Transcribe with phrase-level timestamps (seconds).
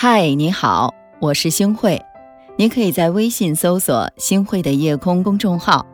[0.00, 2.00] 嗨，你好，我是星慧。
[2.56, 5.84] 你可以在微信搜索“星慧的夜空”公众号，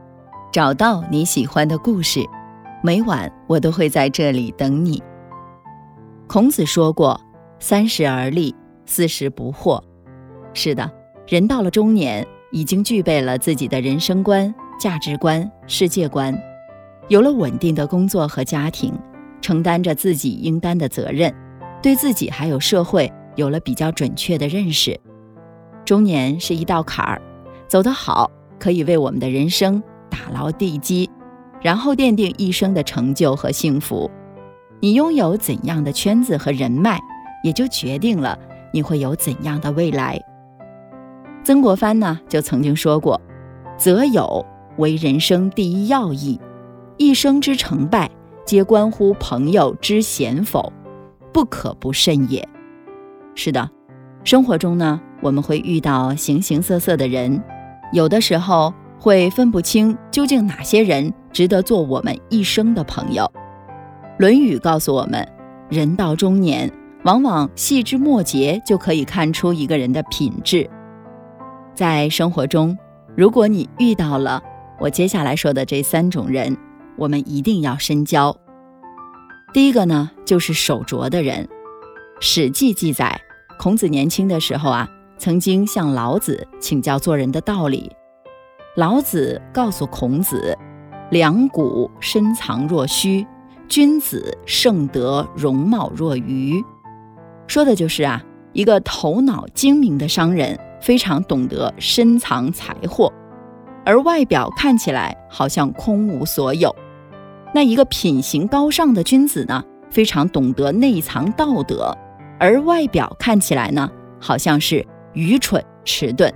[0.52, 2.20] 找到你喜欢的故事。
[2.82, 5.02] 每晚我都会在这里等你。
[6.26, 7.18] 孔子说过
[7.58, 8.54] ：“三十而立，
[8.84, 9.80] 四十不惑。”
[10.52, 10.92] 是的，
[11.26, 16.38] 人到了中年，已经具备了自己的人生观、价值观、世界观，
[17.08, 18.92] 有了稳定的工作和家庭，
[19.40, 21.34] 承担着自己应担的责任，
[21.80, 23.10] 对自己还有社会。
[23.36, 24.98] 有了比较准确的认识，
[25.84, 27.20] 中年是一道坎儿，
[27.66, 31.10] 走得好可以为我们的人生打牢地基，
[31.60, 34.10] 然后奠定一生的成就和幸福。
[34.80, 37.00] 你拥有怎样的圈子和人脉，
[37.42, 38.38] 也就决定了
[38.72, 40.20] 你会有怎样的未来。
[41.42, 43.20] 曾国藩呢就曾经说过
[43.76, 44.44] ：“择友
[44.78, 46.40] 为人生第一要义，
[46.96, 48.10] 一生之成败
[48.46, 50.72] 皆关乎朋友之贤否，
[51.32, 52.46] 不可不慎也。”
[53.34, 53.68] 是的，
[54.24, 57.42] 生活中呢，我们会遇到形形色色的人，
[57.92, 63.24] 有的时候会分不清究竟哪些人值得做我们一生的朋友。
[64.18, 65.26] 《论语》告诉我们，
[65.68, 66.70] 人到中年，
[67.02, 70.70] 往往细枝末节就可以看出一个人的品质。
[71.74, 72.78] 在生活中，
[73.16, 74.40] 如果你遇到了
[74.78, 76.56] 我接下来说的这三种人，
[76.96, 78.36] 我们一定要深交。
[79.52, 81.44] 第一个呢，就是守拙的人。
[82.20, 83.20] 《史记》记载，
[83.58, 87.90] 孔子年轻的时候啊，曾经向老子请教做人的道理。
[88.76, 90.58] 老子告诉孔子
[91.10, 93.24] ：“两股深藏若虚，
[93.68, 96.62] 君子盛德容貌若愚。”
[97.46, 103.12] 说的就是啊，一个头脑精明的商人非常懂得深藏财货，
[103.84, 106.74] 而外表看起来好像空无所有。
[107.54, 111.96] 那一个品行高尚的君子呢，非常懂得内藏道德。
[112.38, 113.90] 而外表看起来呢，
[114.20, 116.32] 好像是愚蠢迟钝，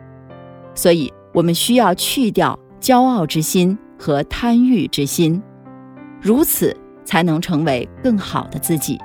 [0.75, 5.43] 所以我们需要去掉骄傲之心和贪欲之心，
[6.21, 8.99] 如此才能成为更好的自己。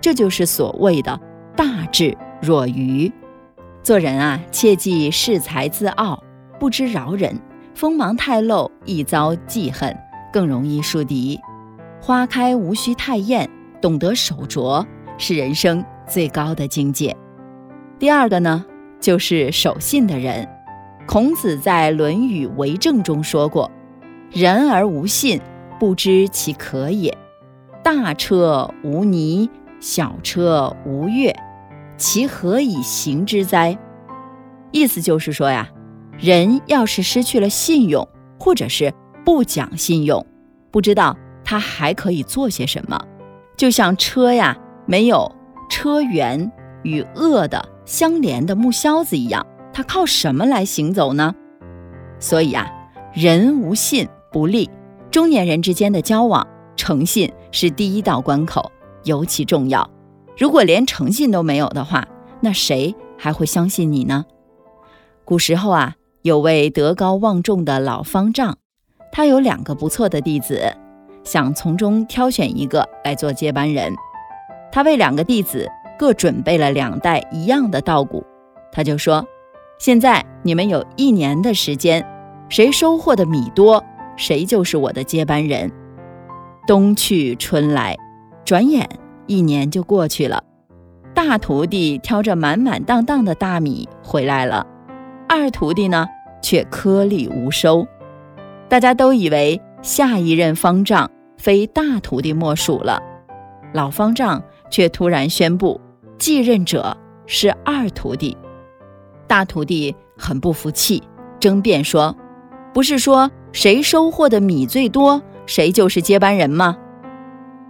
[0.00, 1.18] 这就是所谓的
[1.56, 3.12] 大智若愚。
[3.82, 6.22] 做人啊，切忌恃才自傲，
[6.58, 7.38] 不知饶人，
[7.74, 9.96] 锋芒太露易遭记恨，
[10.32, 11.38] 更容易树敌。
[12.00, 13.48] 花开无需太艳，
[13.80, 15.84] 懂得守拙是人生。
[16.10, 17.16] 最高的境界。
[17.98, 18.64] 第二个呢，
[19.00, 20.48] 就是守信的人。
[21.06, 23.70] 孔子在《论语为政》中说过
[24.30, 25.40] ：“人而无信，
[25.78, 27.16] 不知其可也。
[27.82, 29.48] 大车无泥，
[29.80, 31.34] 小车无月，
[31.96, 33.76] 其何以行之哉？”
[34.72, 35.68] 意思就是说呀，
[36.18, 38.06] 人要是失去了信用，
[38.38, 38.92] 或者是
[39.24, 40.24] 不讲信用，
[40.70, 43.00] 不知道他还可以做些什么。
[43.56, 44.56] 就像车呀，
[44.86, 45.39] 没有。
[45.70, 46.50] 车辕
[46.82, 51.34] 与恶的相连的木销子一样，它靠什么来行走呢？
[52.18, 52.70] 所以啊，
[53.14, 54.68] 人无信不立。
[55.10, 58.70] 中年人之间的交往，诚信是第一道关口，
[59.04, 59.88] 尤其重要。
[60.36, 62.06] 如果连诚信都没有的话，
[62.40, 64.24] 那谁还会相信你呢？
[65.24, 68.56] 古时候啊，有位德高望重的老方丈，
[69.12, 70.76] 他有两个不错的弟子，
[71.24, 73.94] 想从中挑选一个来做接班人。
[74.72, 78.24] 他为两个弟子各准备了两袋一样的稻谷，
[78.72, 79.24] 他就说
[79.78, 82.04] ：“现在你们有一年的时间，
[82.48, 83.82] 谁收获的米多，
[84.16, 85.70] 谁就是我的接班人。”
[86.66, 87.96] 冬去春来，
[88.44, 88.88] 转眼
[89.26, 90.42] 一年就过去了。
[91.12, 94.64] 大徒弟挑着满满当当的大米回来了，
[95.28, 96.06] 二徒弟呢
[96.40, 97.86] 却颗粒无收。
[98.68, 103.02] 大家都以为下一任方丈非大徒弟莫属了，
[103.74, 104.40] 老方丈。
[104.70, 105.80] 却突然宣布，
[106.18, 108.36] 继任者是二徒弟。
[109.26, 111.02] 大徒弟很不服气，
[111.38, 112.16] 争辩说
[112.72, 116.76] ：“不是说谁收获的米最多，谁就是接班人吗？”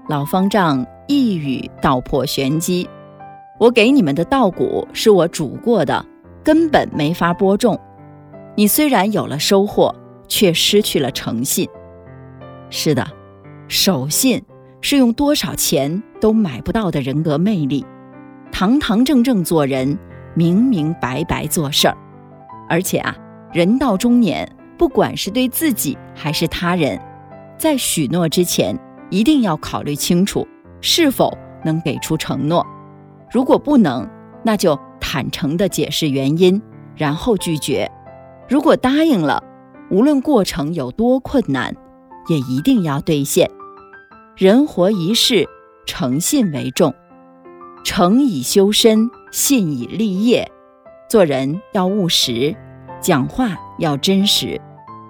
[0.08, 2.88] 老方丈一语道破玄机
[3.58, 6.04] ：“我给你们的稻谷是我煮过的，
[6.44, 7.78] 根本没法播种。
[8.56, 9.94] 你虽然有了收获，
[10.28, 11.68] 却失去了诚信。
[12.70, 13.06] 是的，
[13.68, 14.42] 守信。”
[14.82, 17.84] 是用多少钱都买不到的人格魅力，
[18.52, 19.98] 堂堂正正做人，
[20.34, 21.96] 明明白白做事儿。
[22.68, 23.16] 而且啊，
[23.52, 27.00] 人到中年，不管是对自己还是他人，
[27.58, 28.78] 在许诺之前，
[29.10, 30.46] 一定要考虑清楚
[30.80, 32.64] 是否能给出承诺。
[33.32, 34.08] 如果不能，
[34.42, 36.60] 那就坦诚地解释原因，
[36.96, 37.90] 然后拒绝。
[38.48, 39.42] 如果答应了，
[39.90, 41.74] 无论过程有多困难，
[42.28, 43.50] 也一定要兑现。
[44.36, 45.46] 人活一世，
[45.90, 46.94] 诚信为重。
[47.82, 50.48] 诚以修身，信以立业，
[51.08, 52.54] 做人要务实，
[53.00, 54.60] 讲话要真实，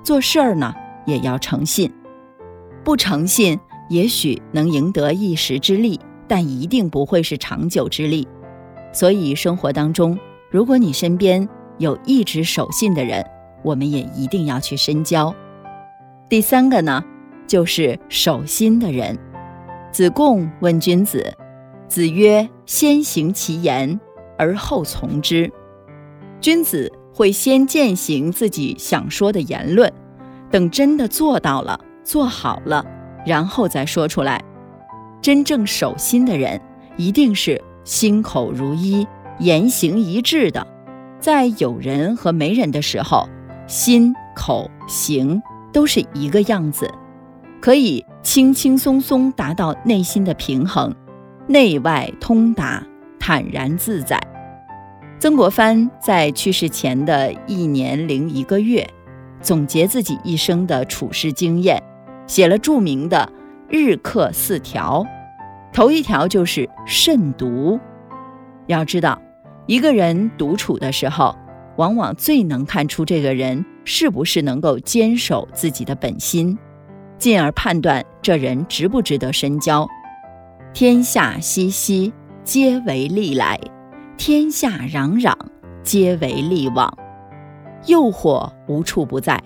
[0.03, 0.75] 做事儿呢
[1.05, 1.93] 也要诚信。
[2.83, 3.61] 不诚信，
[3.91, 8.27] 也许能赢得一时之利，但一定不会是长久之利。
[8.91, 10.19] 所以，生活当中，
[10.51, 13.23] 如果你身边有一直守信的人，
[13.63, 15.35] 我们也一定要去深交。
[16.27, 17.05] 第三个呢，
[17.47, 19.19] 就是守心的人。
[19.93, 21.35] 子贡问君子，
[21.89, 24.01] 子曰：“先行其言，
[24.39, 25.51] 而后从之。”
[26.41, 29.93] 君子会先践行自己想说的言论，
[30.51, 32.85] 等真的做到了、做好了，
[33.27, 34.43] 然后再说出来。
[35.21, 36.61] 真正守心的人，
[36.97, 39.07] 一定是心口如一、
[39.39, 40.67] 言行一致的，
[41.19, 43.29] 在有人和没人的时候，
[43.67, 46.91] 心口行都是一个样子，
[47.61, 48.05] 可以。
[48.23, 50.95] 轻轻松松达到内心的平衡，
[51.47, 52.87] 内外通达，
[53.19, 54.21] 坦然自在。
[55.19, 58.87] 曾国藩在去世前的一年零一个月，
[59.41, 61.83] 总结自己一生的处世经验，
[62.27, 63.33] 写了著名的
[63.75, 65.03] 《日课四条》。
[65.73, 67.81] 头一条就是慎独。
[68.67, 69.19] 要知道，
[69.67, 71.35] 一个人独处的时候，
[71.77, 76.59] 往往最能看出这个人是不是能够坚守自己的本心。
[77.21, 79.87] 进而判断这人值不值得深交。
[80.73, 82.13] 天下熙熙，
[82.43, 83.57] 皆为利来；
[84.17, 85.35] 天下攘攘，
[85.83, 86.93] 皆为利往。
[87.87, 89.43] 诱惑无处不在，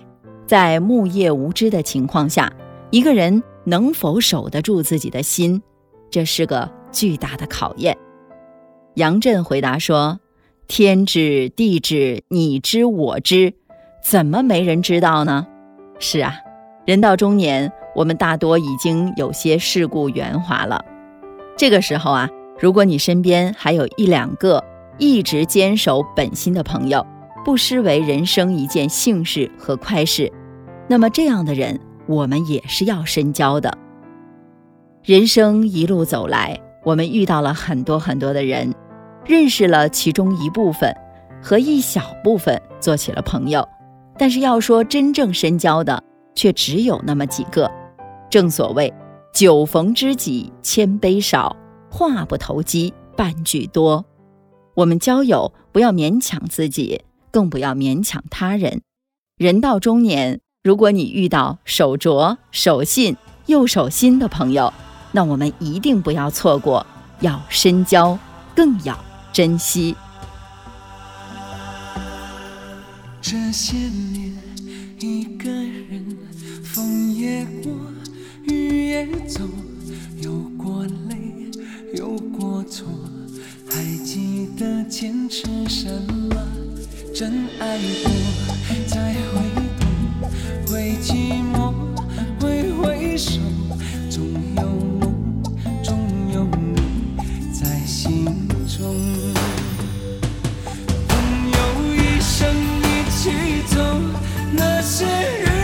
[0.47, 2.51] 在木叶无知的情况下，
[2.91, 5.61] 一个人能否守得住自己的心，
[6.09, 7.97] 这是个巨大的考验。
[8.93, 10.21] 杨震回答说
[10.67, 13.53] ：“天知地知，你知我知，
[14.01, 15.45] 怎么没人知道呢？”
[15.99, 16.44] 是啊。
[16.85, 20.85] 人到中年，我们大多已经有些世故圆滑了。
[21.57, 22.29] 这个时候啊，
[22.59, 24.63] 如果你身边还有一两个
[24.99, 27.03] 一直坚守本心的朋友，
[27.43, 30.31] 不失为人生一件幸事和快事。
[30.87, 33.75] 那么这样的人，我们也是要深交的。
[35.03, 38.71] 人生一路走来，我们遇到了很多很多的人，
[39.25, 40.95] 认识了其中一部分，
[41.41, 43.67] 和一小部分做起了朋友。
[44.19, 46.03] 但是要说真正深交的，
[46.35, 47.71] 却只有那么几个，
[48.29, 48.93] 正所谓
[49.33, 51.55] “酒逢知己千杯少，
[51.89, 54.05] 话不投机半句多”。
[54.75, 57.01] 我们交友不要勉强自己，
[57.31, 58.81] 更不要勉强他人。
[59.37, 63.15] 人到中年，如果你遇到守拙、守信
[63.45, 64.73] 又守心的朋友，
[65.13, 66.85] 那我们一定不要错过，
[67.21, 68.19] 要深交，
[68.53, 68.97] 更要
[69.31, 69.95] 珍惜。
[73.21, 73.77] 这些
[77.63, 77.71] 过
[78.43, 79.41] 雨也走，
[80.21, 81.49] 有过泪，
[81.93, 82.85] 有过错，
[83.69, 85.89] 还记得坚持什
[86.29, 86.35] 么，
[87.13, 88.11] 真爱过
[88.87, 89.41] 才会
[89.79, 89.87] 懂，
[90.67, 91.73] 会寂寞，
[92.39, 93.39] 挥挥手，
[94.09, 94.23] 总
[94.57, 94.63] 有
[94.99, 95.43] 梦，
[95.83, 95.97] 总
[96.33, 98.25] 有你在心
[98.67, 98.95] 中。
[101.07, 101.17] 朋
[101.51, 101.57] 友
[101.95, 103.31] 一生一起
[103.67, 103.79] 走，
[104.53, 105.54] 那些日。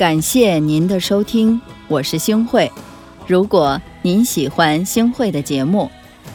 [0.00, 2.72] 感谢您的收听，我是星慧。
[3.26, 5.90] 如果您喜欢星慧的节目，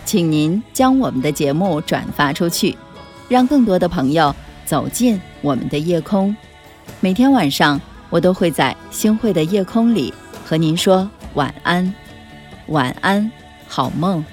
[0.06, 2.78] 请您将我们的节目转发出去，
[3.28, 4.36] 让更多的朋友
[4.68, 6.36] 走进我们的夜空。
[7.00, 7.82] 每天晚上，
[8.12, 10.14] 我都会在星慧的夜空里
[10.46, 11.92] 和您说晚安，
[12.68, 13.32] 晚安，
[13.68, 14.24] 好梦。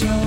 [0.00, 0.21] 杯